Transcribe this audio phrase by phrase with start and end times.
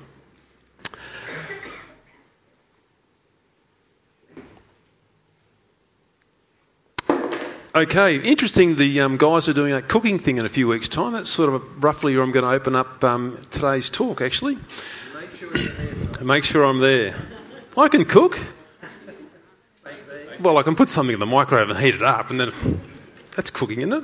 [7.79, 8.75] Okay, interesting.
[8.75, 11.13] The um, guys are doing a cooking thing in a few weeks' time.
[11.13, 14.57] That's sort of roughly where I'm going to open up um, today's talk, actually.
[15.15, 16.23] Make sure you're there.
[16.25, 17.15] Make sure I'm there.
[17.77, 18.37] I can cook.
[20.41, 22.81] Well, I can put something in the microwave and heat it up, and then
[23.37, 24.03] that's cooking, isn't it?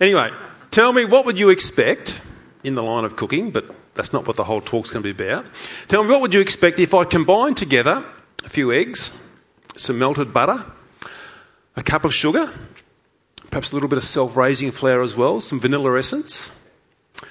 [0.00, 0.30] Anyway,
[0.70, 2.20] tell me what would you expect
[2.62, 5.24] in the line of cooking, but that's not what the whole talk's going to be
[5.24, 5.44] about.
[5.88, 8.04] Tell me what would you expect if I combined together
[8.44, 9.10] a few eggs,
[9.74, 10.64] some melted butter,
[11.74, 12.48] a cup of sugar,
[13.50, 16.50] perhaps a little bit of self-raising flour as well, some vanilla essence,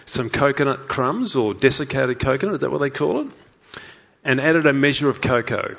[0.05, 3.27] some coconut crumbs or desiccated coconut, is that what they call it?
[4.23, 5.75] And added a measure of cocoa.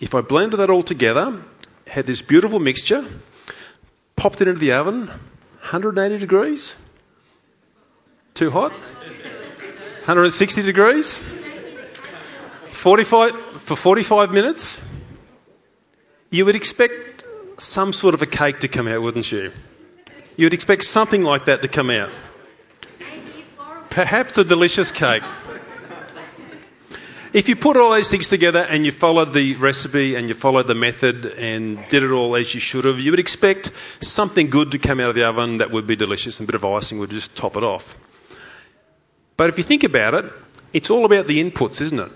[0.00, 1.40] If I blended that all together,
[1.86, 3.04] had this beautiful mixture,
[4.16, 6.74] popped it into the oven, 180 degrees?
[8.34, 8.72] Too hot?
[8.72, 11.14] 160 degrees?
[11.14, 14.84] 45 for 45 minutes?
[16.30, 16.92] You would expect
[17.58, 19.52] some sort of a cake to come out, wouldn't you?
[20.36, 22.10] You would expect something like that to come out.
[23.90, 25.22] Perhaps a delicious cake.
[27.32, 30.66] If you put all those things together and you followed the recipe and you followed
[30.66, 34.70] the method and did it all as you should have, you would expect something good
[34.70, 36.98] to come out of the oven that would be delicious and a bit of icing
[37.00, 37.96] would just top it off.
[39.36, 40.32] But if you think about it,
[40.72, 42.12] it's all about the inputs, isn't it?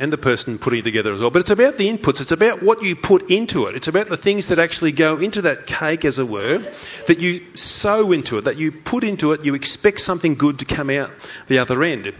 [0.00, 1.30] And the person putting it together as well.
[1.30, 3.76] But it's about the inputs, it's about what you put into it.
[3.76, 6.58] It's about the things that actually go into that cake, as it were,
[7.06, 10.64] that you sow into it, that you put into it, you expect something good to
[10.64, 11.12] come out
[11.46, 12.12] the other end.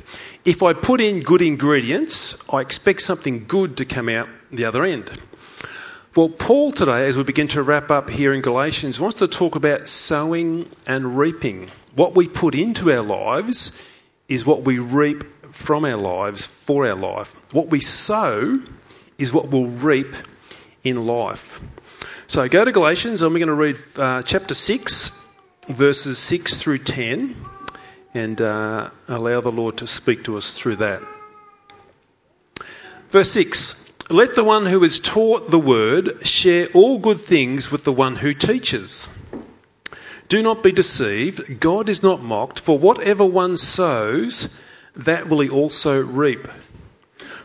[0.44, 4.84] If I put in good ingredients, I expect something good to come out the other
[4.84, 5.10] end.
[6.14, 9.56] Well, Paul today, as we begin to wrap up here in Galatians, wants to talk
[9.56, 11.68] about sowing and reaping.
[11.96, 13.72] What we put into our lives
[14.28, 17.34] is what we reap from our lives for our life.
[17.54, 18.58] What we sow
[19.18, 20.14] is what we'll reap
[20.82, 21.60] in life.
[22.26, 25.12] So go to Galatians, and we're going to read uh, chapter 6,
[25.68, 27.36] verses 6 through 10,
[28.12, 31.02] and uh, allow the Lord to speak to us through that.
[33.10, 37.84] Verse 6 Let the one who is taught the word share all good things with
[37.84, 39.08] the one who teaches.
[40.28, 41.60] Do not be deceived.
[41.60, 44.48] God is not mocked, for whatever one sows,
[44.96, 46.48] that will he also reap.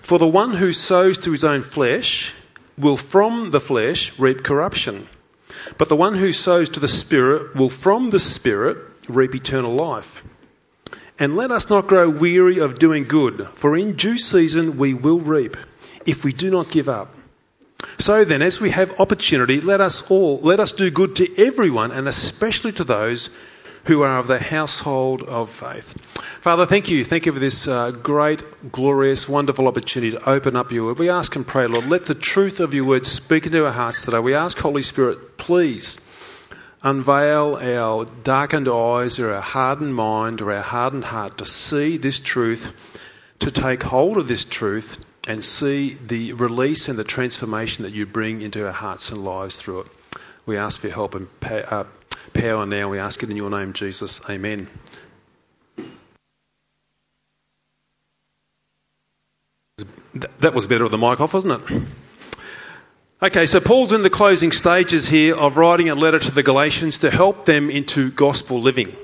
[0.01, 2.33] For the one who sows to his own flesh
[2.77, 5.07] will from the flesh reap corruption.
[5.77, 8.77] But the one who sows to the Spirit will from the Spirit
[9.07, 10.23] reap eternal life.
[11.19, 15.19] And let us not grow weary of doing good, for in due season we will
[15.19, 15.57] reap,
[16.05, 17.13] if we do not give up.
[17.97, 21.91] So then, as we have opportunity, let us all, let us do good to everyone,
[21.91, 23.29] and especially to those
[23.89, 25.99] who are of the household of faith.
[26.41, 27.03] Father, thank you.
[27.03, 30.99] Thank you for this uh, great, glorious, wonderful opportunity to open up your word.
[30.99, 34.05] We ask and pray, Lord, let the truth of your word speak into our hearts
[34.05, 34.19] today.
[34.19, 35.99] We ask, Holy Spirit, please
[36.83, 42.19] unveil our darkened eyes or our hardened mind or our hardened heart to see this
[42.19, 42.71] truth,
[43.39, 48.05] to take hold of this truth and see the release and the transformation that you
[48.05, 49.87] bring into our hearts and lives through it.
[50.45, 51.85] We ask for your help and uh,
[52.33, 52.89] power now.
[52.89, 54.21] We ask it in your name, Jesus.
[54.29, 54.67] Amen.
[60.39, 61.83] That was better with the mic off, wasn't it?
[63.21, 66.99] Okay, so Paul's in the closing stages here of writing a letter to the Galatians
[66.99, 68.95] to help them into gospel living.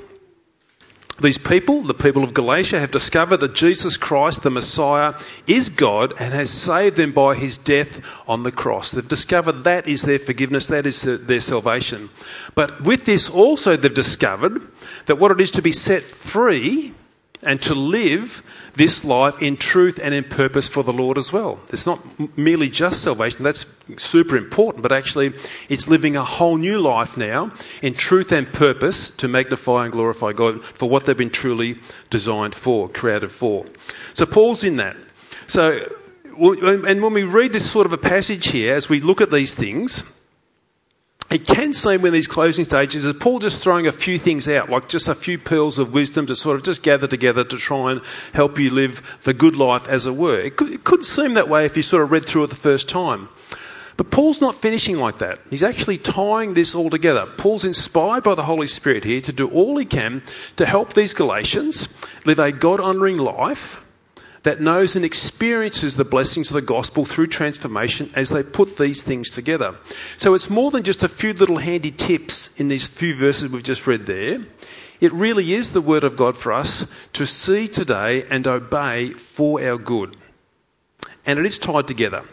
[1.22, 5.14] These people, the people of Galatia, have discovered that Jesus Christ, the Messiah,
[5.48, 8.92] is God and has saved them by his death on the cross.
[8.92, 12.10] They've discovered that is their forgiveness, that is their salvation.
[12.54, 14.62] But with this also they've discovered
[15.06, 16.94] that what it is to be set free
[17.44, 18.42] and to live
[18.76, 21.60] this life in truth and in purpose for the Lord as well.
[21.70, 22.00] It's not
[22.38, 23.66] merely just salvation, that's
[23.98, 25.34] super important, but actually
[25.70, 27.52] it's living a whole new life now
[27.82, 31.80] in truth and purpose to magnify and glorify God for what they've been truly
[32.10, 33.66] designed for, created for.
[34.14, 34.98] So Paul's in that.
[35.48, 35.80] So,
[36.38, 39.54] and when we read this sort of a passage here, as we look at these
[39.54, 40.04] things,
[41.30, 44.70] it can seem in these closing stages that Paul just throwing a few things out,
[44.70, 47.92] like just a few pearls of wisdom to sort of just gather together to try
[47.92, 48.02] and
[48.34, 50.40] help you live the good life, as it were.
[50.40, 52.56] It could, it could seem that way if you sort of read through it the
[52.56, 53.28] first time.
[53.98, 55.40] But Paul's not finishing like that.
[55.50, 57.26] He's actually tying this all together.
[57.26, 60.22] Paul's inspired by the Holy Spirit here to do all he can
[60.58, 61.88] to help these Galatians
[62.26, 63.82] live a God honouring life
[64.46, 69.02] that knows and experiences the blessings of the gospel through transformation as they put these
[69.02, 69.76] things together.
[70.18, 73.64] So it's more than just a few little handy tips in these few verses we've
[73.64, 74.40] just read there.
[75.02, 79.62] It really is the word of God for us to see today and obey for
[79.62, 80.16] our good.
[81.26, 82.24] And it is tied together.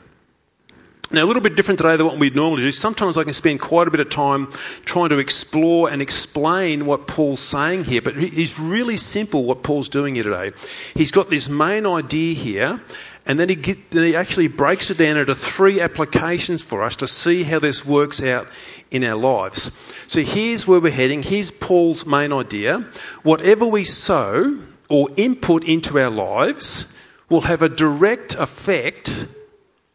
[1.12, 2.73] Now, a little bit different today than what we'd normally do.
[2.73, 4.47] Sometimes I can spend quite a bit of time
[4.87, 9.91] trying to explore and explain what Paul's saying here, but it's really simple what Paul's
[9.91, 10.53] doing here today.
[10.94, 12.81] He's got this main idea here,
[13.26, 16.97] and then he, get, then he actually breaks it down into three applications for us
[16.97, 18.49] to see how this works out
[18.91, 19.70] in our lives.
[20.06, 21.23] So here's where we're heading.
[21.23, 22.88] Here's Paul's main idea.
[23.23, 26.91] Whatever we sow or input into our lives
[27.29, 29.11] will have a direct effect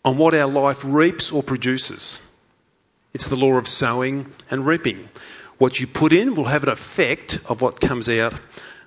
[0.07, 2.21] on what our life reaps or produces.
[3.13, 5.09] It's the law of sowing and reaping.
[5.57, 8.33] What you put in will have an effect of what comes out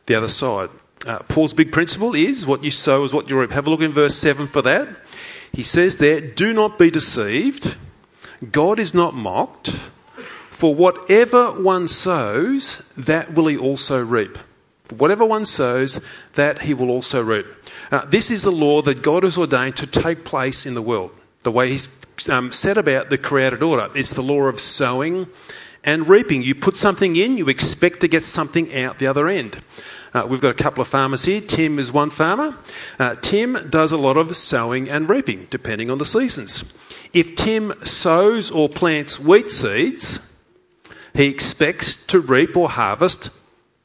[0.06, 0.70] the other side.
[1.06, 3.50] Uh, Paul's big principle is what you sow is what you reap.
[3.50, 4.88] Have a look in verse 7 for that.
[5.52, 7.76] He says there, Do not be deceived.
[8.50, 9.68] God is not mocked.
[10.50, 14.38] For whatever one sows, that will he also reap.
[14.92, 16.00] Whatever one sows,
[16.34, 17.46] that he will also reap.
[17.90, 21.12] Uh, this is the law that God has ordained to take place in the world.
[21.42, 21.88] The way He's
[22.28, 23.88] um, set about the created order.
[23.94, 25.26] It's the law of sowing
[25.84, 26.42] and reaping.
[26.42, 29.58] You put something in, you expect to get something out the other end.
[30.12, 31.40] Uh, we've got a couple of farmers here.
[31.40, 32.54] Tim is one farmer.
[32.98, 36.64] Uh, Tim does a lot of sowing and reaping, depending on the seasons.
[37.12, 40.20] If Tim sows or plants wheat seeds,
[41.14, 43.30] he expects to reap or harvest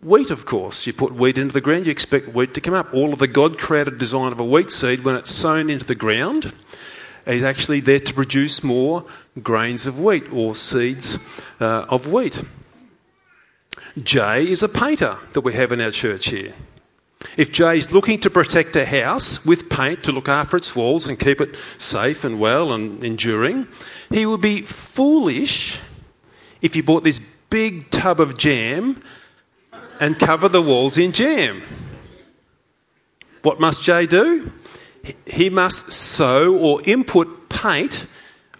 [0.06, 0.86] Wheat, of course.
[0.86, 2.94] You put wheat into the ground, you expect wheat to come up.
[2.94, 5.96] All of the God created design of a wheat seed, when it's sown into the
[5.96, 6.54] ground,
[7.26, 9.06] is actually there to produce more
[9.42, 11.18] grains of wheat or seeds
[11.60, 12.40] uh, of wheat.
[13.98, 16.54] Jay is a painter that we have in our church here.
[17.36, 21.10] If Jay is looking to protect a house with paint to look after its walls
[21.10, 23.68] and keep it safe and well and enduring,
[24.12, 25.80] he would be foolish
[26.62, 27.20] if he bought this
[27.50, 29.02] big tub of jam
[30.00, 31.62] and cover the walls in jam.
[33.42, 34.52] What must Jay do?
[35.28, 38.06] He must sow or input paint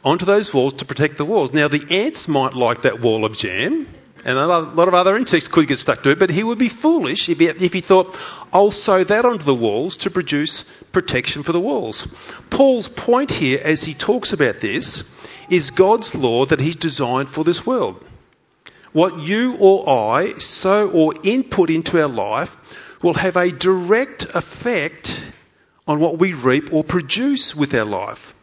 [0.04, 1.54] onto those walls to protect the walls.
[1.54, 3.88] Now, the ants might like that wall of jam,
[4.24, 6.70] and a lot of other insects could get stuck to it, but he would be
[6.70, 8.20] foolish if he, if he thought,
[8.54, 12.08] I'll sow that onto the walls to produce protection for the walls.
[12.52, 15.04] Paul's point here, as he talks about this,
[15.50, 18.04] is God's law that he's designed for this world
[18.96, 22.56] what you or I sow or input into our life
[23.04, 25.20] will have a direct effect
[25.86, 28.34] on what we reap or produce with our life.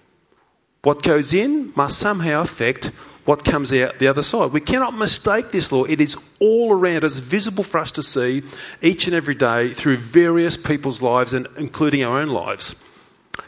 [0.83, 2.91] What goes in must somehow affect
[3.25, 4.53] what comes out the other side.
[4.53, 5.85] We cannot mistake this law.
[5.85, 8.43] It is all around us, visible for us to see
[8.83, 12.75] each and every day through various people's lives and including our own lives.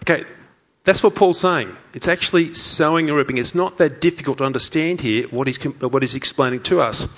[0.04, 0.24] Okay,
[0.84, 1.74] that's what Paul's saying.
[1.94, 3.38] It's actually sowing and reaping.
[3.38, 7.08] It's not that difficult to understand here what he's, what he's explaining to us.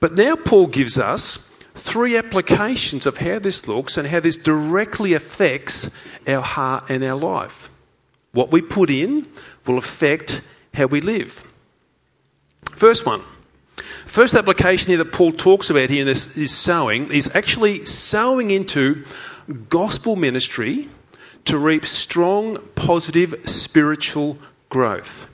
[0.00, 1.38] But now Paul gives us
[1.74, 5.90] three applications of how this looks and how this directly affects
[6.28, 7.70] our heart and our life.
[8.32, 9.26] What we put in
[9.66, 10.42] will affect
[10.74, 11.44] how we live.
[12.72, 13.22] First one.
[14.04, 18.50] First application here that Paul talks about here in this is sowing, is actually sowing
[18.50, 19.04] into
[19.68, 20.88] gospel ministry
[21.46, 25.28] to reap strong, positive spiritual growth.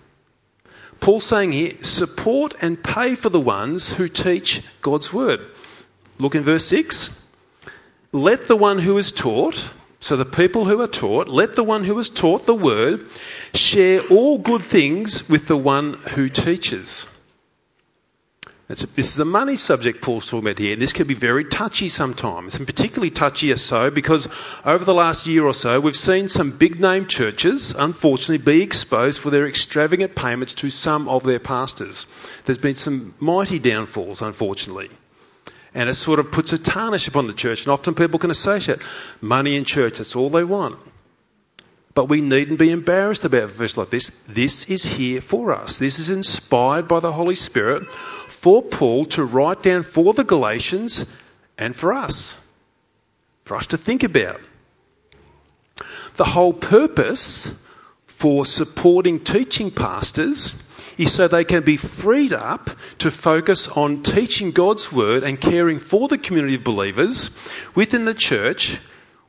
[1.01, 5.41] Paul's saying here, support and pay for the ones who teach God's word.
[6.19, 7.11] Look in verse 6.
[8.13, 9.63] Let the one who is taught,
[10.01, 13.07] so the people who are taught, let the one who is taught the word
[13.53, 17.07] share all good things with the one who teaches.
[18.69, 21.45] A, this is a money subject Paul's talking about here, and this can be very
[21.45, 24.27] touchy sometimes, and particularly touchy or so because
[24.65, 29.21] over the last year or so we've seen some big name churches, unfortunately, be exposed
[29.21, 32.07] for their extravagant payments to some of their pastors.
[32.45, 34.91] There's been some mighty downfalls, unfortunately.
[35.73, 38.81] And it sort of puts a tarnish upon the church, and often people can associate
[39.21, 40.77] money in church, that's all they want.
[41.97, 44.11] But we needn't be embarrassed about a verse like this.
[44.29, 45.79] This is here for us.
[45.79, 51.07] This is inspired by the Holy Spirit for Paul to write down for the Galatians
[51.57, 52.37] and for us,
[53.45, 54.43] for us to think about.
[56.17, 57.51] the whole purpose
[58.07, 60.55] for supporting teaching pastors
[60.99, 65.79] is so they can be freed up to focus on teaching God's word and caring
[65.79, 67.31] for the community of believers
[67.75, 68.79] within the church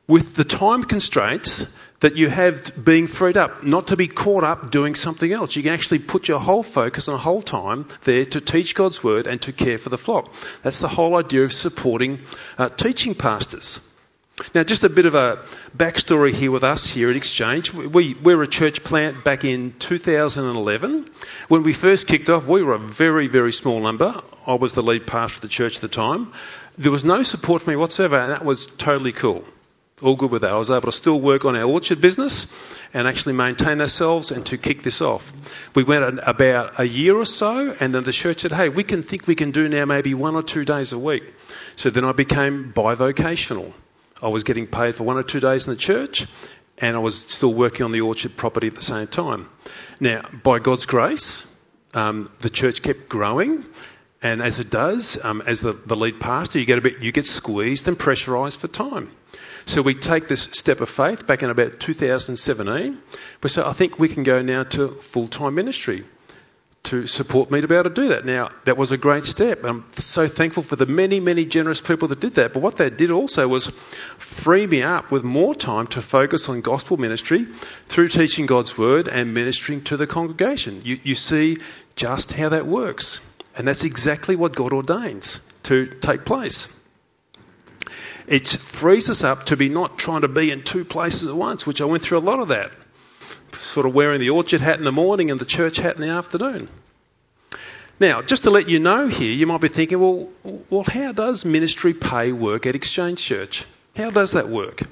[0.06, 1.66] with the time constraints
[2.00, 5.56] that you have being freed up, not to be caught up doing something else.
[5.56, 9.26] You can actually put your whole focus and whole time there to teach God's word
[9.26, 10.32] and to care for the flock.
[10.62, 12.20] That's the whole idea of supporting
[12.56, 13.80] uh, teaching pastors.
[14.54, 15.44] Now, just a bit of a
[15.76, 17.74] backstory here with us here at Exchange.
[17.74, 21.06] We, we were a church plant back in 2011.
[21.48, 24.14] When we first kicked off, we were a very, very small number.
[24.46, 26.32] I was the lead pastor of the church at the time.
[26.76, 29.44] There was no support for me whatsoever, and that was totally cool
[30.02, 30.52] all good with that.
[30.52, 32.46] I was able to still work on our orchard business
[32.94, 35.32] and actually maintain ourselves and to kick this off.
[35.74, 39.02] We went about a year or so, and then the church said, hey, we can
[39.02, 41.24] think we can do now maybe one or two days a week.
[41.76, 43.72] So then I became bivocational.
[44.22, 46.26] I was getting paid for one or two days in the church,
[46.78, 49.48] and I was still working on the orchard property at the same time.
[50.00, 51.46] Now, by God's grace,
[51.94, 53.64] um, the church kept growing.
[54.20, 57.12] And as it does, um, as the, the lead pastor, you get a bit, you
[57.12, 59.10] get squeezed and pressurised for time.
[59.68, 62.98] So we take this step of faith back in about 2017.
[63.42, 66.04] We say, I think we can go now to full time ministry
[66.84, 68.24] to support me to be able to do that.
[68.24, 69.64] Now, that was a great step.
[69.64, 72.54] I'm so thankful for the many, many generous people that did that.
[72.54, 73.66] But what that did also was
[74.16, 79.06] free me up with more time to focus on gospel ministry through teaching God's word
[79.06, 80.80] and ministering to the congregation.
[80.82, 81.58] You, you see
[81.94, 83.20] just how that works.
[83.54, 86.74] And that's exactly what God ordains to take place.
[88.28, 91.66] It frees us up to be not trying to be in two places at once,
[91.66, 92.70] which I went through a lot of that.
[93.52, 96.08] Sort of wearing the orchard hat in the morning and the church hat in the
[96.08, 96.68] afternoon.
[97.98, 100.28] Now, just to let you know here, you might be thinking, well,
[100.70, 103.64] well, how does ministry pay work at Exchange Church?
[103.96, 104.82] How does that work?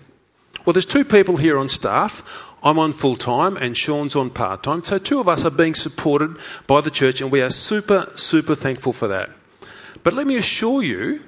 [0.65, 2.55] Well, there's two people here on staff.
[2.63, 4.83] I'm on full time and Sean's on part time.
[4.83, 8.57] So two of us are being supported by the church and we are super, super
[8.57, 9.31] thankful for that.
[10.03, 11.23] But let me assure you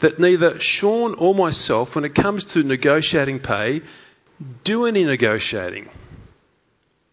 [0.00, 3.82] that neither Sean or myself, when it comes to negotiating pay,
[4.64, 5.88] do any negotiating.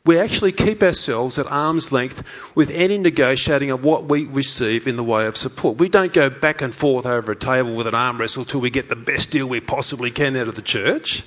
[0.06, 2.24] We actually keep ourselves at arm's length
[2.56, 5.78] with any negotiating of what we receive in the way of support.
[5.78, 8.70] We don't go back and forth over a table with an arm wrestle till we
[8.70, 11.26] get the best deal we possibly can out of the church.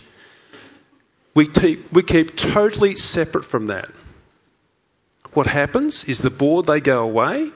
[1.34, 3.90] We keep, we keep totally separate from that.
[5.34, 7.50] What happens is the board, they go away,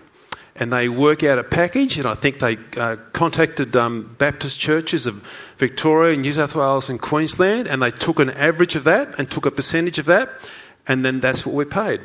[0.56, 1.98] and they work out a package.
[1.98, 5.16] And I think they uh, contacted um, Baptist churches of
[5.58, 9.46] Victoria, New South Wales, and Queensland, and they took an average of that and took
[9.46, 10.28] a percentage of that,
[10.86, 12.00] and then that's what we're paid.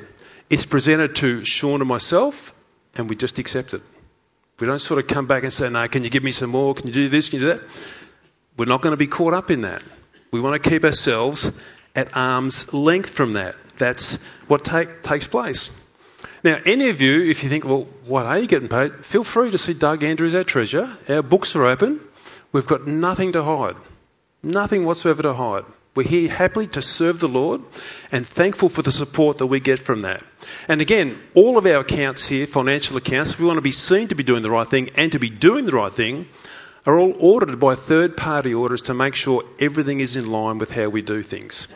[0.50, 2.56] It's presented to Sean and myself,
[2.96, 3.82] and we just accept it.
[4.60, 6.74] We don't sort of come back and say, "No, can you give me some more?
[6.74, 7.30] Can you do this?
[7.30, 7.62] Can you do that?"
[8.58, 9.82] We're not going to be caught up in that.
[10.32, 11.50] We want to keep ourselves
[11.96, 13.56] at arm's length from that.
[13.78, 15.70] That's what take, takes place.
[16.44, 19.06] Now, any of you, if you think, well, what are you getting paid?
[19.06, 20.90] Feel free to see Doug Andrews, our treasurer.
[21.10, 22.00] Our books are open.
[22.52, 23.76] We've got nothing to hide.
[24.42, 25.66] Nothing whatsoever to hide.
[25.96, 27.62] We're here happily to serve the Lord
[28.12, 30.24] and thankful for the support that we get from that.
[30.68, 34.08] And again, all of our accounts here, financial accounts, if we want to be seen
[34.08, 36.28] to be doing the right thing and to be doing the right thing,
[36.86, 40.72] are all audited by third party auditors to make sure everything is in line with
[40.72, 41.68] how we do things.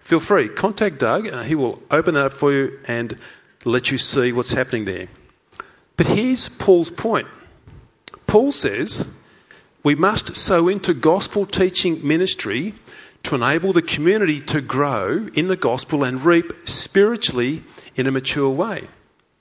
[0.00, 3.16] Feel free, contact Doug, uh, he will open that up for you and
[3.64, 5.08] let you see what's happening there.
[5.96, 7.28] But here's Paul's point.
[8.26, 9.04] Paul says
[9.82, 12.74] we must sow into gospel teaching ministry
[13.24, 17.62] to enable the community to grow in the gospel and reap spiritually
[17.96, 18.88] in a mature way.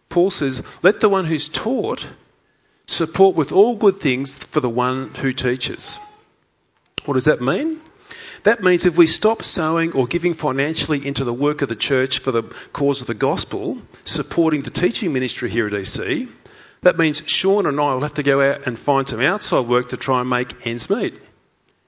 [0.09, 2.05] Paul says, let the one who's taught
[2.87, 5.99] support with all good things for the one who teaches.
[7.05, 7.79] What does that mean?
[8.43, 12.19] That means if we stop sowing or giving financially into the work of the church
[12.19, 12.43] for the
[12.73, 16.27] cause of the gospel, supporting the teaching ministry here at EC,
[16.81, 19.89] that means Sean and I will have to go out and find some outside work
[19.89, 21.19] to try and make ends meet.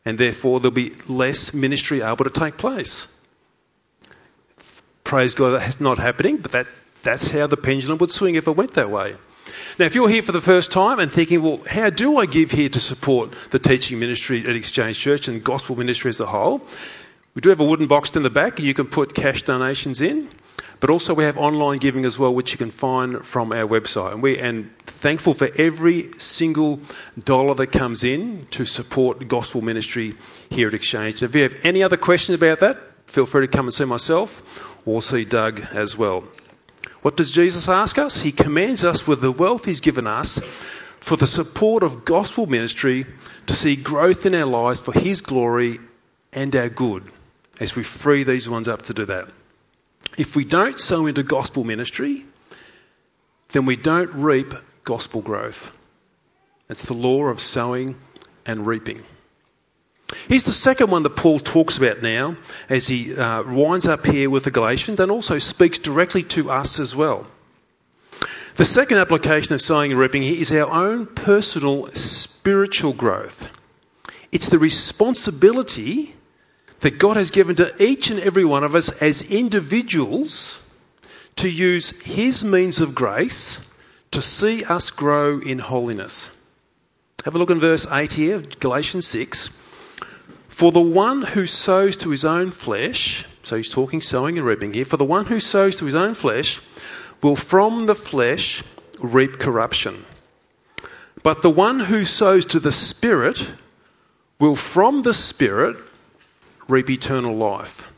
[0.04, 3.08] And therefore, there'll be less ministry able to take place.
[5.04, 6.68] Praise God, that's not happening, but that,
[7.04, 9.16] that's how the pendulum would swing if it went that way.
[9.78, 12.52] Now, if you're here for the first time and thinking, well, how do I give
[12.52, 16.62] here to support the teaching ministry at Exchange Church and gospel ministry as a whole?
[17.34, 18.60] We do have a wooden box in the back.
[18.60, 20.30] You can put cash donations in.
[20.82, 24.14] But also we have online giving as well, which you can find from our website.
[24.14, 26.82] And we and thankful for every single
[27.24, 30.16] dollar that comes in to support gospel ministry
[30.50, 31.22] here at Exchange.
[31.22, 33.86] And if you have any other questions about that, feel free to come and see
[33.86, 36.24] myself or see Doug as well.
[37.02, 38.20] What does Jesus ask us?
[38.20, 40.40] He commands us with the wealth He's given us
[41.00, 43.06] for the support of gospel ministry
[43.48, 45.80] to see growth in our lives for His glory
[46.32, 47.04] and our good.
[47.60, 49.28] as we free these ones up to do that.
[50.18, 52.26] If we don't sow into gospel ministry,
[53.50, 54.54] then we don't reap
[54.84, 55.72] gospel growth.
[56.70, 57.96] It's the law of sowing
[58.46, 59.04] and reaping.
[60.28, 62.36] Here's the second one that Paul talks about now
[62.70, 66.80] as he uh, winds up here with the Galatians and also speaks directly to us
[66.80, 67.26] as well.
[68.56, 73.50] The second application of sowing and reaping here is our own personal spiritual growth.
[74.32, 76.14] It's the responsibility
[76.82, 80.62] that God has given to each and every one of us as individuals
[81.38, 83.60] to use His means of grace
[84.12, 86.30] to see us grow in holiness.
[87.24, 89.50] Have a look in verse 8 here, Galatians 6.
[90.52, 94.74] For the one who sows to his own flesh, so he's talking sowing and reaping
[94.74, 96.60] here, for the one who sows to his own flesh
[97.24, 98.62] will from the flesh
[99.00, 100.06] reap corruption.
[101.24, 103.44] But the one who sows to the Spirit
[104.40, 105.78] will from the Spirit
[106.68, 107.92] reap eternal life.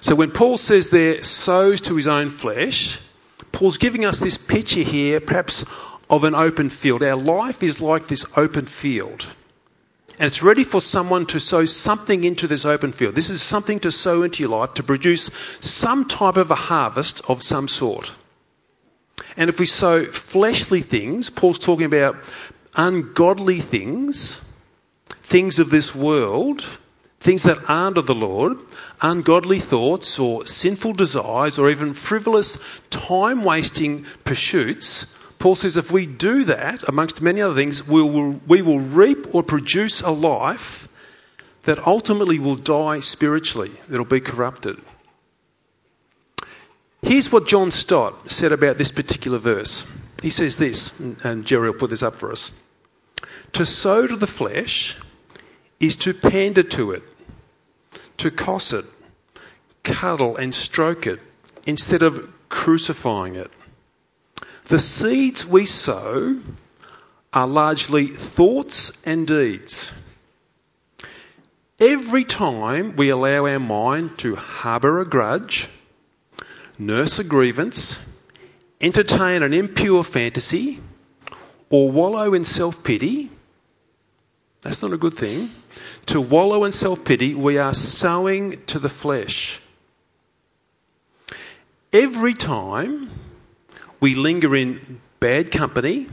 [0.00, 3.00] So when Paul says there, sows to his own flesh,
[3.52, 5.64] Paul's giving us this picture here, perhaps
[6.10, 7.02] of an open field.
[7.02, 9.26] Our life is like this open field.
[10.18, 13.14] And it's ready for someone to sow something into this open field.
[13.14, 17.22] This is something to sow into your life to produce some type of a harvest
[17.28, 18.12] of some sort.
[19.36, 22.16] And if we sow fleshly things, Paul's talking about
[22.76, 24.44] ungodly things,
[25.22, 26.62] things of this world,
[27.20, 28.58] things that aren't of the Lord,
[29.00, 32.58] ungodly thoughts or sinful desires or even frivolous,
[32.90, 35.06] time wasting pursuits,
[35.42, 39.34] Paul says if we do that, amongst many other things, we will, we will reap
[39.34, 40.86] or produce a life
[41.64, 44.76] that ultimately will die spiritually, that'll be corrupted.
[47.02, 49.84] Here's what John Stott said about this particular verse.
[50.22, 52.52] He says this, and Jerry will put this up for us.
[53.54, 54.96] To sow to the flesh
[55.80, 57.02] is to pander to it,
[58.18, 58.84] to coss it,
[59.82, 61.18] cuddle and stroke it,
[61.66, 63.50] instead of crucifying it.
[64.66, 66.40] The seeds we sow
[67.32, 69.92] are largely thoughts and deeds.
[71.80, 75.68] Every time we allow our mind to harbour a grudge,
[76.78, 77.98] nurse a grievance,
[78.80, 80.78] entertain an impure fantasy,
[81.70, 83.30] or wallow in self pity,
[84.60, 85.50] that's not a good thing.
[86.06, 89.60] To wallow in self pity, we are sowing to the flesh.
[91.92, 93.10] Every time
[94.02, 96.08] we linger in bad company,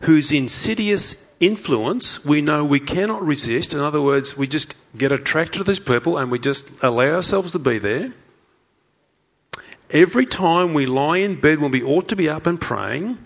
[0.00, 3.74] whose insidious influence we know we cannot resist.
[3.74, 7.52] In other words, we just get attracted to these people and we just allow ourselves
[7.52, 8.12] to be there.
[9.90, 13.18] Every time we lie in bed when we ought to be up and praying,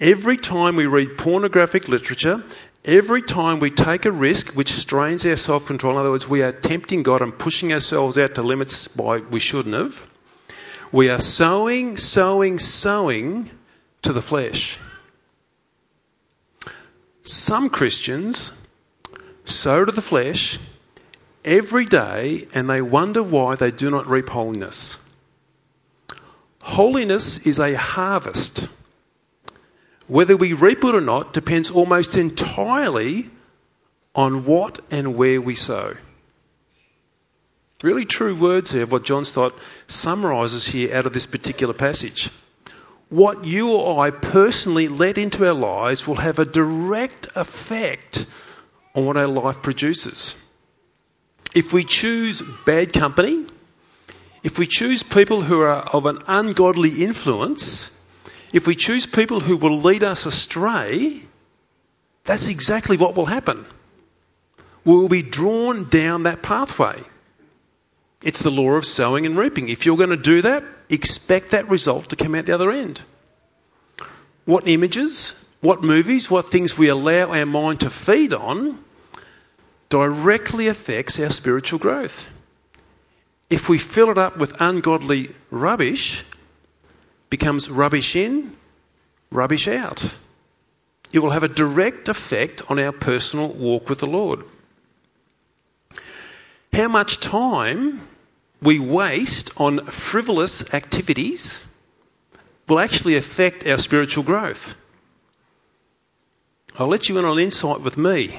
[0.00, 2.42] every time we read pornographic literature,
[2.84, 6.42] every time we take a risk which strains our self control, in other words, we
[6.42, 10.08] are tempting God and pushing ourselves out to limits by we shouldn't have,
[10.96, 13.50] we are sowing, sowing, sowing
[14.00, 14.78] to the flesh.
[17.20, 18.50] Some Christians
[19.44, 20.58] sow to the flesh
[21.44, 24.96] every day and they wonder why they do not reap holiness.
[26.62, 28.66] Holiness is a harvest.
[30.06, 33.28] Whether we reap it or not depends almost entirely
[34.14, 35.94] on what and where we sow.
[37.82, 39.54] Really true words here of what John Stott
[39.86, 42.30] summarises here out of this particular passage.
[43.10, 48.26] What you or I personally let into our lives will have a direct effect
[48.94, 50.34] on what our life produces.
[51.54, 53.44] If we choose bad company,
[54.42, 57.90] if we choose people who are of an ungodly influence,
[58.54, 61.20] if we choose people who will lead us astray,
[62.24, 63.66] that's exactly what will happen.
[64.84, 67.02] We will be drawn down that pathway.
[68.22, 69.68] It's the law of sowing and reaping.
[69.68, 73.00] If you're going to do that, expect that result to come out the other end.
[74.44, 78.82] What images, what movies, what things we allow our mind to feed on
[79.88, 82.28] directly affects our spiritual growth.
[83.50, 86.24] If we fill it up with ungodly rubbish,
[87.30, 88.56] becomes rubbish in,
[89.30, 90.04] rubbish out.
[91.12, 94.44] It will have a direct effect on our personal walk with the Lord
[96.72, 98.00] how much time
[98.62, 101.66] we waste on frivolous activities
[102.68, 104.74] will actually affect our spiritual growth.
[106.78, 108.38] I'll let you in on an insight with me.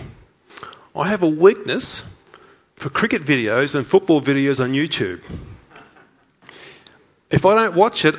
[0.96, 2.04] I have a weakness
[2.76, 5.22] for cricket videos and football videos on YouTube.
[7.30, 8.16] If I don't watch it,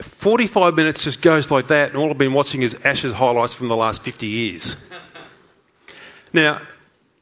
[0.00, 3.68] 45 minutes just goes like that, and all I've been watching is Ashes highlights from
[3.68, 4.76] the last 50 years.
[6.32, 6.60] Now,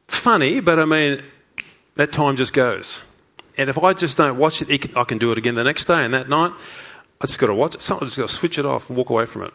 [0.08, 1.22] funny, but I mean,
[2.00, 3.02] that time just goes.
[3.58, 6.04] And if I just don't watch it, I can do it again the next day
[6.04, 6.52] and that night.
[7.20, 7.82] I just got to watch it.
[7.82, 9.52] Sometimes I just got to switch it off and walk away from it.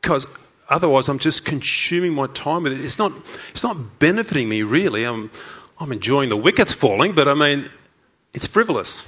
[0.00, 0.26] Because
[0.68, 2.84] otherwise, I'm just consuming my time with it.
[2.84, 3.12] It's not,
[3.50, 5.04] it's not benefiting me really.
[5.04, 5.30] I'm,
[5.78, 7.70] I'm enjoying the wickets falling, but I mean,
[8.34, 9.06] it's frivolous.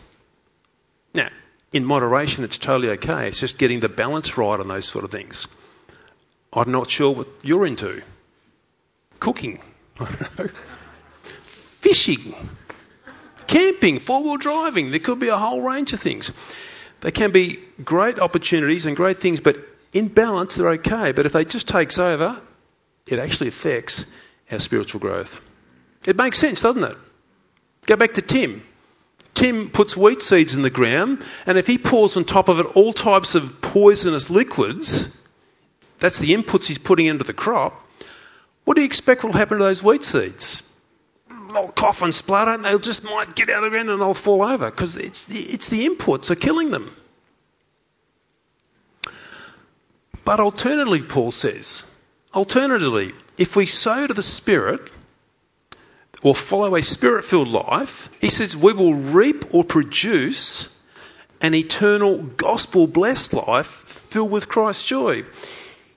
[1.14, 1.28] Now,
[1.72, 3.28] in moderation, it's totally okay.
[3.28, 5.46] It's just getting the balance right on those sort of things.
[6.52, 8.02] I'm not sure what you're into.
[9.20, 9.60] Cooking,
[11.82, 12.34] fishing,
[13.48, 14.90] camping, four wheel driving.
[14.90, 16.32] There could be a whole range of things.
[17.00, 19.56] They can be great opportunities and great things, but
[19.92, 21.10] in balance, they're okay.
[21.10, 22.40] But if they just takes over,
[23.08, 24.06] it actually affects
[24.50, 25.40] our spiritual growth.
[26.06, 26.96] It makes sense, doesn't it?
[27.86, 28.64] Go back to Tim.
[29.34, 32.66] Tim puts wheat seeds in the ground, and if he pours on top of it
[32.76, 35.16] all types of poisonous liquids,
[35.98, 37.74] that's the inputs he's putting into the crop.
[38.64, 40.62] What do you expect will happen to those wheat seeds?
[41.54, 44.14] They'll cough and splutter, and they'll just might get out of the ground and they'll
[44.14, 45.86] fall over because it's the, it's the
[46.30, 46.94] are killing them.
[50.24, 51.84] But alternatively, Paul says,
[52.34, 54.80] alternatively, if we sow to the Spirit
[56.22, 60.68] or follow a spirit filled life, he says we will reap or produce
[61.40, 65.24] an eternal gospel blessed life filled with Christ's joy.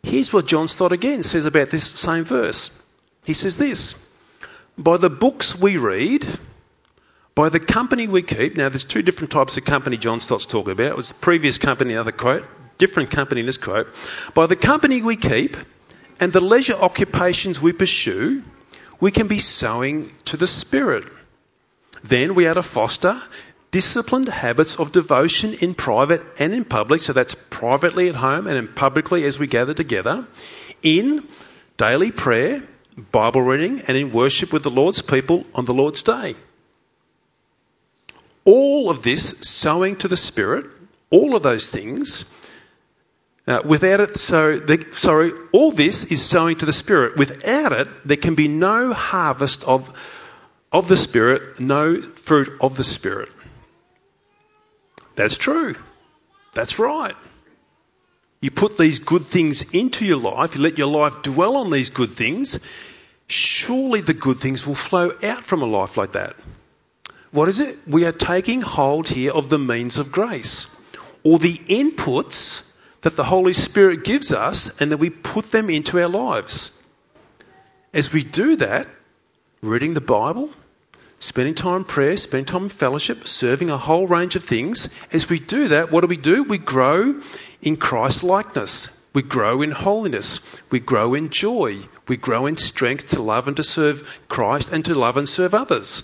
[0.02, 2.72] Here's what John Stott again says about this same verse.
[3.26, 4.05] He says this
[4.78, 6.26] By the books we read,
[7.34, 10.72] by the company we keep, now there's two different types of company John Stott's talking
[10.72, 10.88] about.
[10.88, 12.46] It was the previous company, the other quote,
[12.78, 13.94] different company in this quote.
[14.34, 15.56] By the company we keep
[16.20, 18.44] and the leisure occupations we pursue,
[19.00, 21.06] we can be sowing to the Spirit.
[22.04, 23.20] Then we are to foster
[23.72, 28.58] disciplined habits of devotion in private and in public, so that's privately at home and
[28.58, 30.26] in publicly as we gather together,
[30.82, 31.28] in
[31.76, 32.64] daily prayer,
[32.98, 36.36] Bible reading, and in worship with the Lord's people on the Lord's day.
[38.46, 40.66] All of this sowing to the Spirit,
[41.10, 42.26] all of those things,
[43.48, 47.18] uh, without it, so the, sorry, all this is sowing to the Spirit.
[47.18, 49.94] Without it, there can be no harvest of
[50.72, 53.30] of the Spirit, no fruit of the Spirit.
[55.16, 55.76] That's true.
[56.54, 57.16] That's right.
[58.46, 61.90] You put these good things into your life, you let your life dwell on these
[61.90, 62.60] good things,
[63.26, 66.36] surely the good things will flow out from a life like that.
[67.32, 67.76] What is it?
[67.88, 70.68] We are taking hold here of the means of grace,
[71.24, 76.00] or the inputs that the Holy Spirit gives us, and that we put them into
[76.00, 76.72] our lives.
[77.96, 78.88] As we do that,
[79.64, 80.52] reading the Bible,
[81.20, 84.90] spending time in prayer, spending time in fellowship, serving a whole range of things.
[85.14, 86.44] As we do that, what do we do?
[86.44, 87.22] We grow
[87.62, 88.90] in Christ likeness.
[89.14, 90.42] We grow in holiness.
[90.70, 91.80] We grow in joy.
[92.08, 95.54] We grow in strength to love and to serve Christ and to love and serve
[95.54, 96.04] others.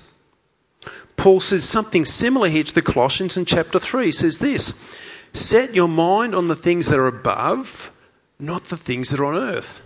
[1.17, 4.05] Paul says something similar here to the Colossians in chapter 3.
[4.05, 4.73] He says this
[5.33, 7.91] Set your mind on the things that are above,
[8.39, 9.81] not the things that are on earth.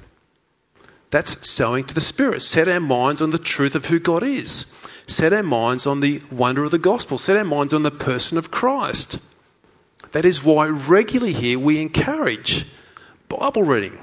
[1.10, 2.42] That's sowing to the Spirit.
[2.42, 4.66] Set our minds on the truth of who God is
[5.08, 8.38] set our minds on the wonder of the gospel, set our minds on the person
[8.38, 9.20] of Christ.
[10.12, 12.66] That is why regularly here we encourage
[13.28, 13.98] Bible reading.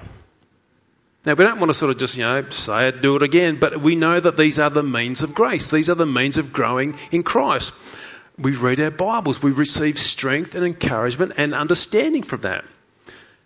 [1.24, 3.60] Now, we don't want to sort of just, you know, say it, do it again,
[3.60, 5.70] but we know that these are the means of grace.
[5.70, 7.72] These are the means of growing in Christ.
[8.38, 12.64] We read our Bibles, we receive strength and encouragement and understanding from that.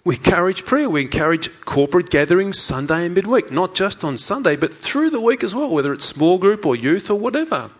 [0.06, 0.88] We encourage prayer.
[0.88, 5.42] We encourage corporate gatherings Sunday and midweek, not just on Sunday, but through the week
[5.42, 7.72] as well, whether it's small group or youth or whatever.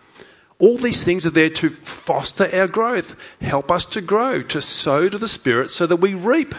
[0.59, 5.07] All these things are there to foster our growth, help us to grow, to sow
[5.07, 6.53] to the Spirit so that we reap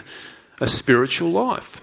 [0.59, 1.79] a spiritual life.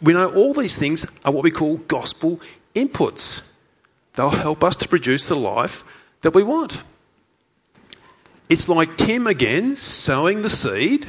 [0.00, 2.40] We know all these things are what we call gospel
[2.74, 3.42] inputs.
[4.14, 5.84] They'll help us to produce the life
[6.22, 6.82] that we want.
[8.48, 11.06] It's like Tim again sowing the seed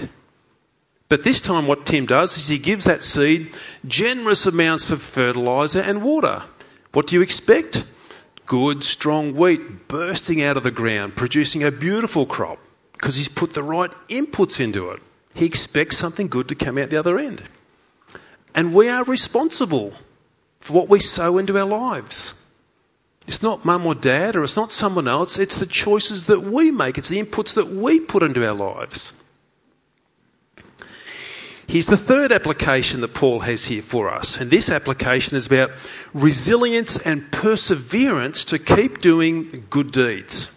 [1.10, 5.82] but this time, what Tim does is he gives that seed generous amounts of fertilizer
[5.82, 6.44] and water.
[6.94, 7.84] What do you expect?
[8.46, 12.60] Good, strong wheat bursting out of the ground, producing a beautiful crop
[12.94, 15.02] because he's put the right inputs into it.
[15.34, 17.44] He expects something good to come out the other end.
[18.54, 19.94] And we are responsible
[20.60, 22.34] for what we sow into our lives.
[23.28, 26.72] It's not mum or dad or it's not someone else, it's the choices that we
[26.72, 29.14] make, it's the inputs that we put into our lives.
[31.70, 34.42] Here's the third application that Paul has here for us.
[34.42, 35.70] And this application is about
[36.16, 40.50] resilience and perseverance to keep doing good deeds.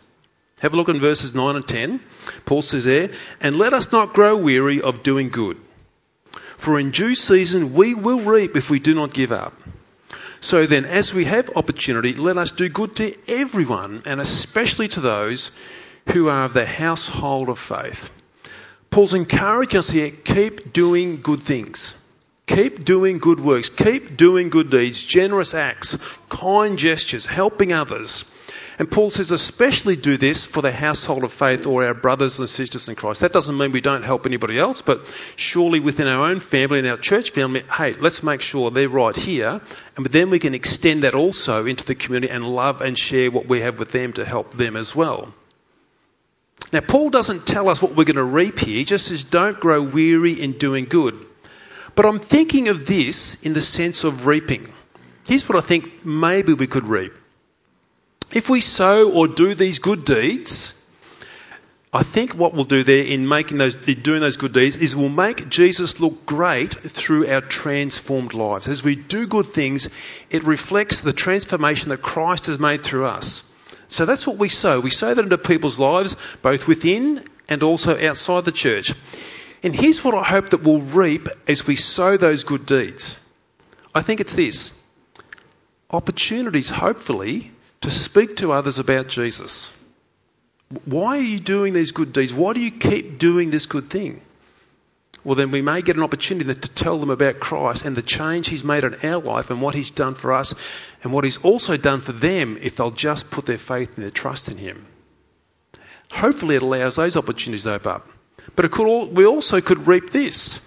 [0.60, 2.00] Have a look in verses 9 and 10.
[2.46, 3.10] Paul says there,
[3.42, 5.58] And let us not grow weary of doing good.
[6.56, 9.52] For in due season we will reap if we do not give up.
[10.40, 15.00] So then, as we have opportunity, let us do good to everyone, and especially to
[15.00, 15.50] those
[16.10, 18.10] who are of the household of faith.
[18.92, 21.94] Paul's encouraging us here keep doing good things.
[22.46, 23.70] Keep doing good works.
[23.70, 25.96] Keep doing good deeds, generous acts,
[26.28, 28.26] kind gestures, helping others.
[28.78, 32.50] And Paul says, especially do this for the household of faith or our brothers and
[32.50, 33.22] sisters in Christ.
[33.22, 36.88] That doesn't mean we don't help anybody else, but surely within our own family and
[36.88, 39.62] our church family, hey, let's make sure they're right here.
[39.96, 43.46] And then we can extend that also into the community and love and share what
[43.46, 45.32] we have with them to help them as well.
[46.70, 48.76] Now, Paul doesn't tell us what we're going to reap here.
[48.76, 51.26] He just says, don't grow weary in doing good.
[51.94, 54.72] But I'm thinking of this in the sense of reaping.
[55.26, 57.12] Here's what I think maybe we could reap.
[58.32, 60.74] If we sow or do these good deeds,
[61.92, 65.10] I think what we'll do there in making those, doing those good deeds is we'll
[65.10, 68.66] make Jesus look great through our transformed lives.
[68.66, 69.90] As we do good things,
[70.30, 73.44] it reflects the transformation that Christ has made through us.
[73.92, 74.80] So that's what we sow.
[74.80, 78.94] We sow that into people's lives, both within and also outside the church.
[79.62, 83.16] And here's what I hope that we'll reap as we sow those good deeds.
[83.94, 84.72] I think it's this
[85.90, 87.52] opportunities, hopefully,
[87.82, 89.70] to speak to others about Jesus.
[90.86, 92.32] Why are you doing these good deeds?
[92.32, 94.22] Why do you keep doing this good thing?
[95.24, 98.48] Well, then we may get an opportunity to tell them about Christ and the change
[98.48, 100.54] He's made in our life and what He's done for us
[101.02, 104.10] and what He's also done for them if they'll just put their faith and their
[104.10, 104.84] trust in Him.
[106.10, 108.08] Hopefully, it allows those opportunities to open up.
[108.56, 110.60] But could, we also could reap this.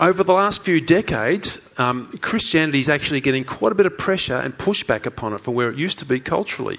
[0.00, 4.36] Over the last few decades, um, Christianity is actually getting quite a bit of pressure
[4.36, 6.78] and pushback upon it from where it used to be culturally.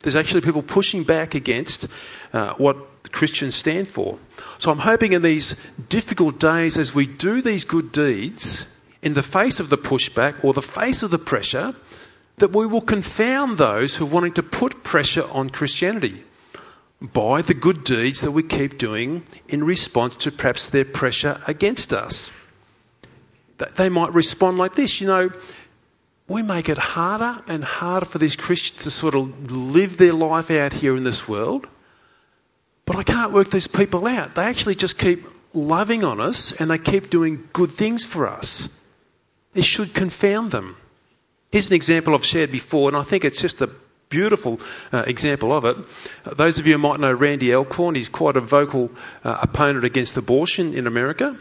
[0.00, 1.88] There's actually people pushing back against
[2.32, 4.18] uh, what Christians stand for.
[4.58, 5.54] So I'm hoping in these
[5.88, 8.66] difficult days, as we do these good deeds,
[9.02, 11.74] in the face of the pushback or the face of the pressure,
[12.38, 16.22] that we will confound those who are wanting to put pressure on Christianity
[17.00, 21.92] by the good deeds that we keep doing in response to perhaps their pressure against
[21.92, 22.30] us.
[23.76, 25.30] They might respond like this you know,
[26.28, 30.50] we make it harder and harder for these Christians to sort of live their life
[30.50, 31.66] out here in this world.
[32.88, 34.34] But I can't work these people out.
[34.34, 38.66] They actually just keep loving on us and they keep doing good things for us.
[39.54, 40.74] It should confound them.
[41.52, 43.68] Here's an example I've shared before, and I think it's just a
[44.08, 44.58] beautiful
[44.90, 45.76] uh, example of it.
[46.24, 48.90] Uh, those of you who might know Randy Alcorn, he's quite a vocal
[49.22, 51.36] uh, opponent against abortion in America.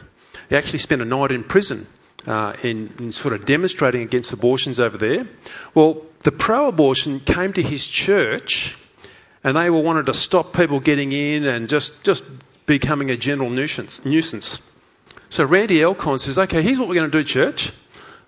[0.50, 1.88] He actually spent a night in prison
[2.26, 5.26] uh, in, in, sort of demonstrating against abortions over there.
[5.74, 8.76] Well, the pro abortion came to his church
[9.48, 12.22] and they were wanted to stop people getting in and just, just
[12.66, 14.04] becoming a general nuisance.
[14.04, 14.60] nuisance.
[15.30, 17.72] So Randy Alcorn says, okay, here's what we're going to do, church.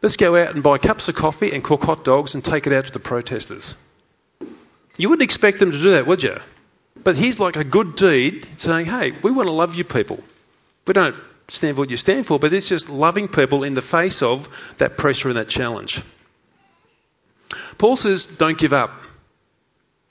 [0.02, 2.72] Let's go out and buy cups of coffee and cook hot dogs and take it
[2.74, 3.76] out to the protesters.
[4.96, 6.38] You wouldn't expect them to do that, would you?
[7.04, 10.24] But he's like a good deed saying, hey, we want to love you people.
[10.88, 11.18] We don't
[11.50, 14.48] stand for what you stand for, but it's just loving people in the face of
[14.78, 16.02] that pressure and that challenge.
[17.78, 19.02] Paul says, don't give up.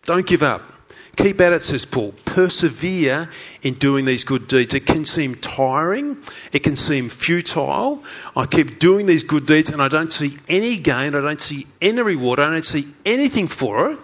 [0.03, 0.75] Don't give up.
[1.18, 2.12] Keep at it, says Paul.
[2.24, 3.28] Persevere
[3.62, 4.74] in doing these good deeds.
[4.74, 6.16] It can seem tiring.
[6.52, 8.04] It can seem futile.
[8.37, 11.16] I keep doing these good deeds and I don't see any gain.
[11.16, 12.38] I don't see any reward.
[12.38, 13.98] I don't see anything for it.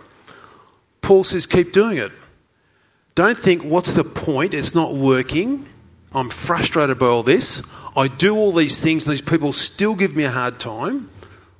[1.02, 2.10] Paul says, keep doing it.
[3.14, 4.52] Don't think, what's the point?
[4.52, 5.68] It's not working.
[6.12, 7.62] I'm frustrated by all this.
[7.96, 11.08] I do all these things and these people still give me a hard time.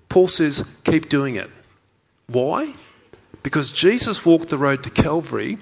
[0.08, 1.48] Paul says, keep doing it.
[2.26, 2.74] Why?
[3.44, 5.58] Because Jesus walked the road to Calvary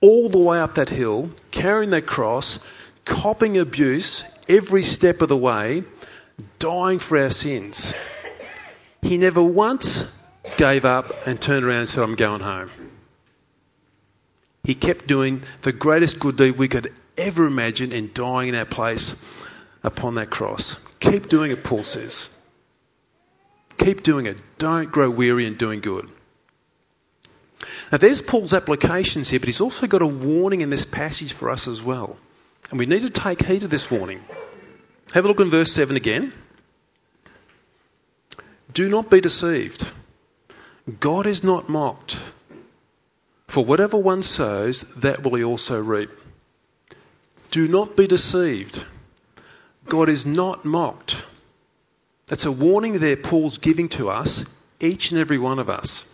[0.00, 2.58] all the way up that hill, carrying that cross,
[3.04, 5.84] copping abuse every step of the way,
[6.58, 7.92] dying for our sins.
[9.02, 10.10] He never once
[10.56, 12.70] gave up and turned around and said, I'm going home.
[14.64, 18.64] He kept doing the greatest good deed we could ever imagine in dying in our
[18.64, 19.22] place
[19.84, 20.76] upon that cross.
[20.98, 22.34] Keep doing it, Paul says.
[23.76, 24.40] Keep doing it.
[24.56, 26.10] Don't grow weary in doing good.
[27.92, 31.50] Now, there's Paul's applications here, but he's also got a warning in this passage for
[31.50, 32.16] us as well.
[32.70, 34.24] And we need to take heed of this warning.
[35.12, 36.32] Have a look in verse 7 again.
[38.72, 39.86] Do not be deceived.
[41.00, 42.18] God is not mocked.
[43.46, 46.10] For whatever one sows, that will he also reap.
[47.50, 48.82] Do not be deceived.
[49.84, 51.22] God is not mocked.
[52.28, 54.46] That's a warning there Paul's giving to us,
[54.80, 56.06] each and every one of us.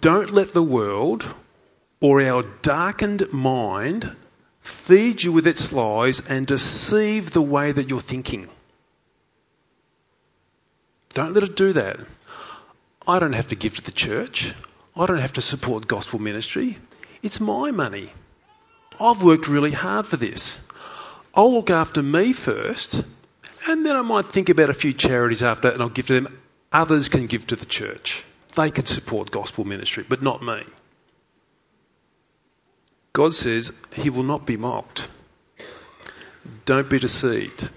[0.00, 1.24] Don't let the world
[2.00, 4.14] or our darkened mind
[4.60, 8.48] feed you with its lies and deceive the way that you're thinking.
[11.14, 11.98] Don't let it do that.
[13.06, 14.52] I don't have to give to the church.
[14.94, 16.76] I don't have to support gospel ministry.
[17.22, 18.12] It's my money.
[19.00, 20.58] I've worked really hard for this.
[21.34, 23.02] I'll look after me first,
[23.66, 26.38] and then I might think about a few charities after and I'll give to them.
[26.72, 28.24] Others can give to the church.
[28.54, 30.62] They can support gospel ministry, but not me.
[33.12, 35.08] God says he will not be mocked.
[36.64, 37.68] Don't be deceived.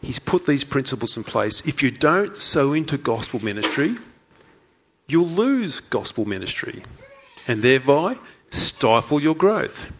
[0.00, 1.66] He's put these principles in place.
[1.66, 3.96] If you don't sow into gospel ministry,
[5.06, 6.84] you'll lose gospel ministry
[7.48, 8.16] and thereby
[8.50, 9.90] stifle your growth.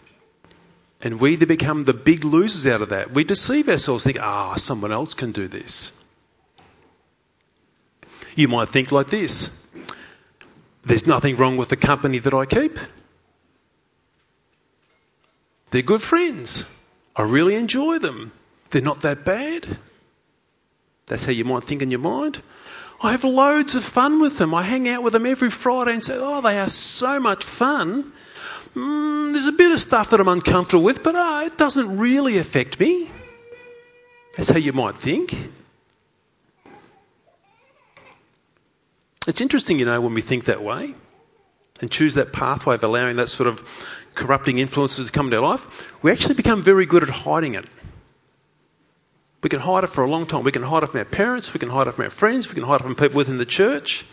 [1.03, 3.13] And we become the big losers out of that.
[3.13, 5.93] We deceive ourselves, think, ah, someone else can do this.
[8.35, 9.65] You might think like this
[10.89, 12.79] there's nothing wrong with the company that I keep.
[15.71, 16.65] They're good friends.
[17.15, 18.33] I really enjoy them.
[18.71, 19.67] They're not that bad.
[21.07, 22.41] That's how you might think in your mind.
[23.03, 24.55] I have loads of fun with them.
[24.55, 28.13] I hang out with them every Friday and say, oh, they are so much fun.
[28.75, 32.39] Mm, there's a bit of stuff that I'm uncomfortable with, but uh, it doesn't really
[32.39, 33.11] affect me.
[34.37, 35.35] That's how you might think.
[39.29, 40.95] It's interesting, you know, when we think that way
[41.83, 43.63] and choose that pathway of allowing that sort of
[44.15, 47.67] corrupting influences to come into our life, we actually become very good at hiding it.
[49.43, 50.45] We can hide it for a long time.
[50.45, 52.55] We can hide it from our parents, we can hide it from our friends, we
[52.55, 54.07] can hide it from people within the church.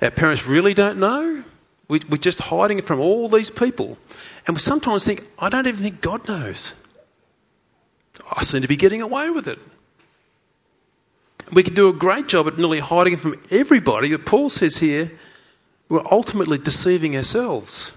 [0.00, 1.42] Our parents really don't know.
[1.88, 3.98] We, are just hiding it from all these people.
[4.46, 6.72] And we sometimes think, I don't even think God knows.
[8.34, 9.58] I seem to be getting away with it.
[11.52, 15.12] We can do a great job at nearly hiding from everybody, but Paul says here,
[15.88, 17.94] we're ultimately deceiving ourselves.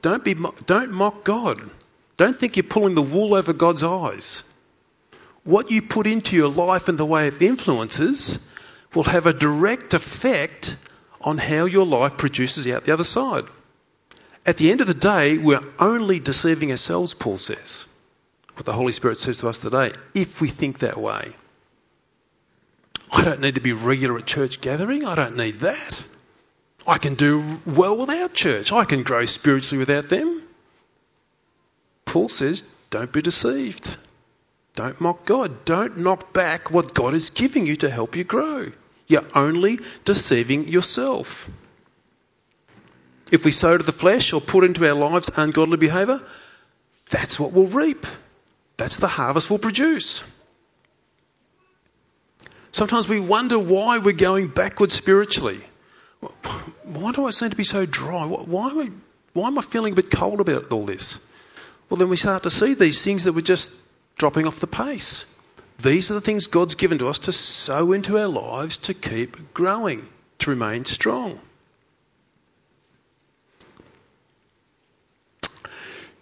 [0.00, 1.60] Don't, be, don't mock God.
[2.16, 4.42] Don't think you're pulling the wool over God's eyes.
[5.44, 8.38] What you put into your life in the way of influences
[8.94, 10.74] will have a direct effect
[11.20, 13.44] on how your life produces out the other side.
[14.46, 17.86] At the end of the day, we're only deceiving ourselves, Paul says.
[18.54, 21.34] What the Holy Spirit says to us today, if we think that way.
[23.16, 25.06] I don't need to be regular at church gathering.
[25.06, 26.04] I don't need that.
[26.86, 28.72] I can do well without church.
[28.72, 30.42] I can grow spiritually without them.
[32.04, 33.96] Paul says, don't be deceived.
[34.74, 35.64] Don't mock God.
[35.64, 38.70] Don't knock back what God is giving you to help you grow.
[39.06, 41.48] You're only deceiving yourself.
[43.32, 46.20] If we sow to the flesh or put into our lives ungodly behaviour,
[47.10, 48.06] that's what we'll reap.
[48.76, 50.22] That's the harvest we'll produce.
[52.76, 55.60] Sometimes we wonder why we're going backwards spiritually.
[56.84, 58.26] Why do I seem to be so dry?
[58.26, 58.90] Why am I,
[59.32, 61.18] why am I feeling a bit cold about all this?
[61.88, 63.72] Well, then we start to see these things that we're just
[64.18, 65.24] dropping off the pace.
[65.78, 69.54] These are the things God's given to us to sow into our lives to keep
[69.54, 70.06] growing,
[70.40, 71.40] to remain strong.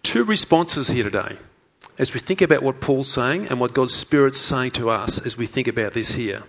[0.04, 1.36] Two responses here today
[1.98, 5.36] as we think about what Paul's saying and what God's Spirit's saying to us as
[5.36, 6.42] we think about this here.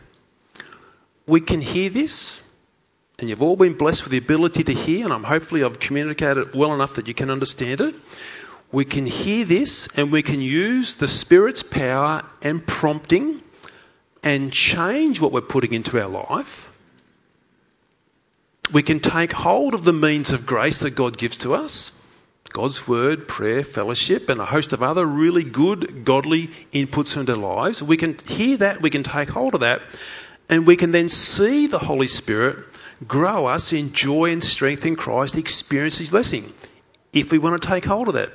[1.27, 2.41] We can hear this,
[3.19, 6.55] and you've all been blessed with the ability to hear, and I'm hopefully I've communicated
[6.55, 7.95] well enough that you can understand it
[8.71, 13.41] we can hear this and we can use the Spirit's power and prompting
[14.23, 16.67] and change what we're putting into our life.
[18.73, 21.91] We can take hold of the means of grace that God gives to us
[22.55, 27.83] God's Word, prayer, fellowship, and a host of other really good, godly inputs into lives.
[27.83, 29.81] We can hear that, we can take hold of that,
[30.49, 32.63] and we can then see the Holy Spirit
[33.05, 36.51] grow us in joy and strength in Christ, experience His blessing,
[37.11, 38.31] if we want to take hold of that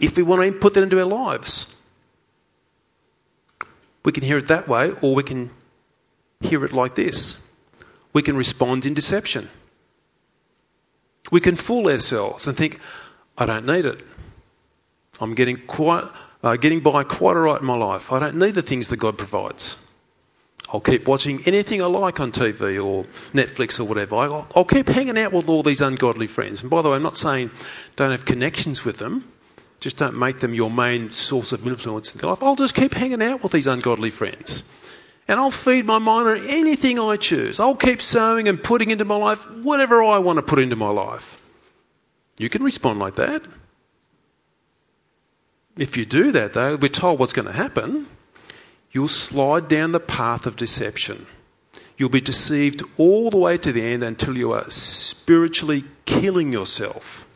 [0.00, 1.74] if we want to put that into our lives.
[4.04, 5.50] We can hear it that way, or we can
[6.40, 7.46] hear it like this.
[8.12, 9.48] We can respond in deception.
[11.30, 12.80] We can fool ourselves and think,
[13.42, 14.00] I don't need it.
[15.20, 16.08] I'm getting quite,
[16.44, 18.12] uh, getting by quite all right in my life.
[18.12, 19.76] I don't need the things that God provides.
[20.72, 24.14] I'll keep watching anything I like on TV or Netflix or whatever.
[24.14, 26.62] I'll, I'll keep hanging out with all these ungodly friends.
[26.62, 27.50] And by the way, I'm not saying
[27.96, 29.28] don't have connections with them.
[29.80, 32.44] Just don't make them your main source of influence in their life.
[32.44, 34.70] I'll just keep hanging out with these ungodly friends.
[35.26, 37.58] And I'll feed my mind on anything I choose.
[37.58, 40.90] I'll keep sowing and putting into my life whatever I want to put into my
[40.90, 41.41] life.
[42.38, 43.42] You can respond like that.
[45.76, 48.06] If you do that, though, we're told what's going to happen.
[48.90, 51.26] You'll slide down the path of deception.
[51.96, 57.26] You'll be deceived all the way to the end until you are spiritually killing yourself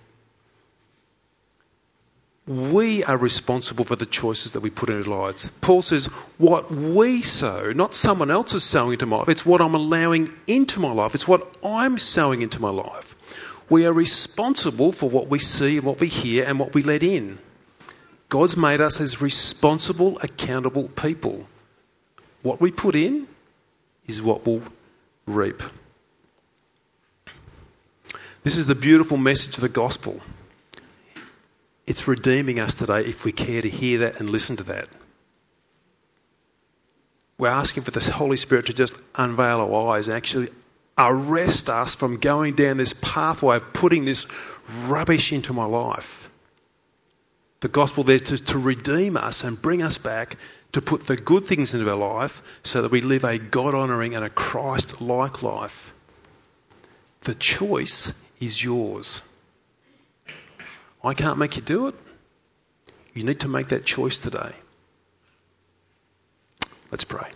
[2.47, 5.51] we are responsible for the choices that we put in our lives.
[5.61, 6.07] Paul says,
[6.39, 10.31] what we sow, not someone else is sowing into my life, it's what I'm allowing
[10.47, 13.16] into my life, it's what I'm sowing into my life.
[13.69, 17.03] We are responsible for what we see and what we hear and what we let
[17.03, 17.39] in.
[18.29, 21.47] God's made us as responsible, accountable people.
[22.43, 23.27] What we put in
[24.07, 24.63] is what we'll
[25.27, 25.63] reap.
[28.43, 30.21] This is the beautiful message of the gospel.
[31.87, 34.89] It's redeeming us today if we care to hear that and listen to that.
[37.39, 40.49] We're asking for the Holy Spirit to just unveil our eyes and actually
[40.99, 44.27] arrest us from going down this pathway of putting this
[44.87, 46.31] rubbish into my life.
[47.61, 50.37] The gospel there is to redeem us and bring us back
[50.73, 54.15] to put the good things into our life so that we live a God honouring
[54.15, 55.93] and a Christ like life.
[57.23, 59.23] The choice is yours.
[61.03, 61.95] I can't make you do it.
[63.15, 64.53] You need to make that choice today.
[66.91, 67.29] Let's pray.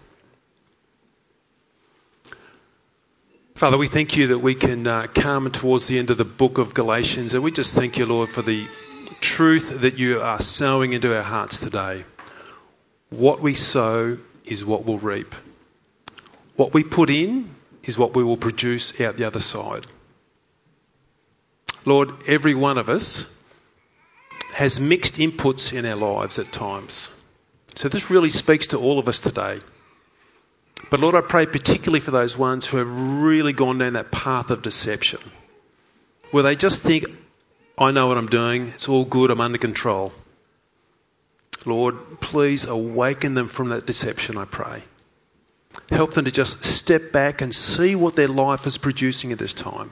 [3.60, 6.56] Father, we thank you that we can uh, come towards the end of the book
[6.56, 8.66] of Galatians, and we just thank you, Lord, for the
[9.20, 12.06] truth that you are sowing into our hearts today.
[13.10, 15.34] What we sow is what we'll reap.
[16.56, 17.54] What we put in
[17.84, 19.86] is what we will produce out the other side.
[21.84, 23.30] Lord, every one of us
[24.54, 27.14] has mixed inputs in our lives at times.
[27.74, 29.60] So this really speaks to all of us today.
[30.88, 34.50] But Lord, I pray particularly for those ones who have really gone down that path
[34.50, 35.20] of deception,
[36.30, 37.04] where they just think,
[37.78, 40.12] I know what I'm doing, it's all good, I'm under control.
[41.66, 44.82] Lord, please awaken them from that deception, I pray.
[45.90, 49.54] Help them to just step back and see what their life is producing at this
[49.54, 49.90] time.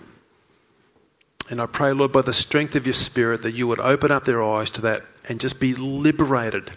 [1.50, 4.24] And I pray, Lord, by the strength of your Spirit, that you would open up
[4.24, 6.70] their eyes to that and just be liberated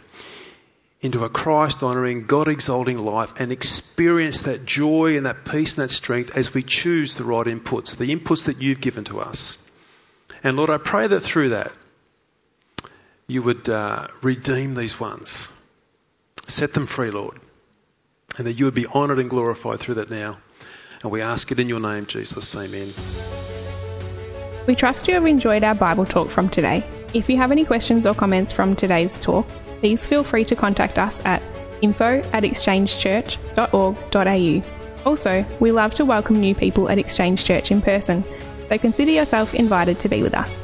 [1.02, 5.84] into a Christ honouring, God exalting life and experience that joy and that peace and
[5.84, 9.58] that strength as we choose the right inputs, the inputs that you've given to us.
[10.44, 11.72] And Lord, I pray that through that,
[13.28, 15.50] you would uh, redeem these ones,
[16.48, 17.40] set them free, Lord,
[18.38, 20.38] and that you would be honoured and glorified through that now.
[21.02, 22.56] And we ask it in your name, Jesus.
[22.56, 23.51] Amen.
[24.68, 26.84] We trust you have enjoyed our Bible talk from today.
[27.14, 29.48] If you have any questions or comments from today's talk,
[29.80, 31.42] please feel free to contact us at
[31.82, 35.10] info at exchangechurch.org.au.
[35.10, 38.24] Also, we love to welcome new people at Exchange Church in person,
[38.70, 40.62] so consider yourself invited to be with us.